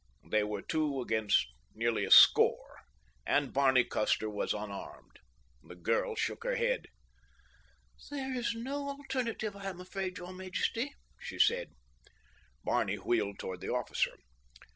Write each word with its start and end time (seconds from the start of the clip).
They 0.25 0.43
were 0.43 0.63
two 0.63 0.99
against 0.99 1.45
nearly 1.75 2.05
a 2.05 2.09
score, 2.09 2.79
and 3.23 3.53
Barney 3.53 3.83
Custer 3.83 4.31
was 4.31 4.51
unarmed. 4.51 5.19
The 5.61 5.75
girl 5.75 6.15
shook 6.15 6.43
her 6.43 6.55
head. 6.55 6.87
"There, 8.09 8.33
is 8.33 8.55
no 8.55 8.89
alternative, 8.89 9.55
I 9.55 9.65
am 9.69 9.79
afraid, 9.79 10.17
your 10.17 10.33
majesty," 10.33 10.95
she 11.19 11.37
said. 11.37 11.73
Barney 12.63 12.95
wheeled 12.95 13.37
toward 13.37 13.61
the 13.61 13.69
officer. 13.75 14.17